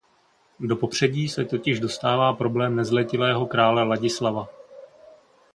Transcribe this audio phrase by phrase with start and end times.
[0.59, 4.49] Do popředí se totiž dostává problém nezletilého krále Ladislava.